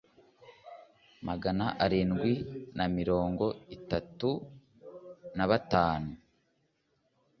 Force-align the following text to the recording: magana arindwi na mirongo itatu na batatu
magana 1.27 1.65
arindwi 1.83 2.33
na 2.77 2.85
mirongo 2.97 3.45
itatu 3.77 4.29
na 5.37 5.45
batatu 5.49 6.11